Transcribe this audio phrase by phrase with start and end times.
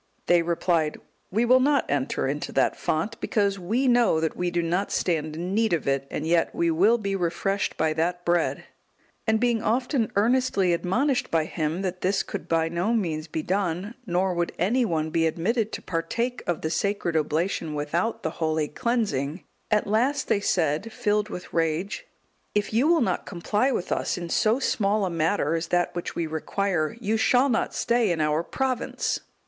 [0.25, 0.99] They replied,
[1.29, 5.35] "We will not enter into that font, because we know that we do not stand
[5.35, 8.63] in need of it, and yet we will be refreshed by that bread."
[9.27, 13.93] And being often earnestly admonished by him, that this could by no means be done,
[14.07, 18.67] nor would any one be admitted to partake of the sacred Oblation without the holy
[18.69, 22.07] cleansing, at last, they said, filled with rage,
[22.55, 26.15] "If you will not comply with us in so small a matter as that which
[26.15, 29.19] we require, you shall not stay in our province."